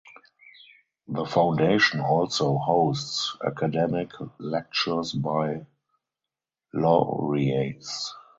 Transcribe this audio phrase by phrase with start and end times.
[1.09, 5.67] The foundation also hosts academic lectures by
[6.73, 8.11] laureates.